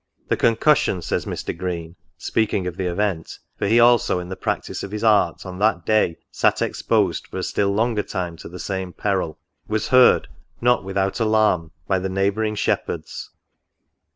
"The 0.29 0.35
concussion," 0.35 1.03
says 1.03 1.25
Mr. 1.27 1.55
Green, 1.55 1.95
speaking 2.17 2.65
of 2.65 2.75
the 2.75 2.87
event, 2.87 3.37
(for 3.59 3.67
he 3.67 3.79
also, 3.79 4.17
in 4.17 4.29
the 4.29 4.35
practice 4.35 4.81
of 4.81 4.89
his 4.89 5.03
art, 5.03 5.45
on 5.45 5.59
that 5.59 5.85
day 5.85 6.17
sat 6.31 6.59
exposed 6.59 7.27
for 7.27 7.37
a 7.37 7.43
still 7.43 7.69
longer 7.71 8.01
time 8.01 8.35
to 8.37 8.49
the 8.49 8.57
same 8.57 8.93
peril)" 8.93 9.37
was 9.67 9.89
heard, 9.89 10.27
not 10.59 10.83
without 10.83 11.19
alarm, 11.19 11.69
by 11.87 11.99
the 11.99 12.09
neighbouring 12.09 12.55
shep 12.55 12.87
herds." 12.87 13.29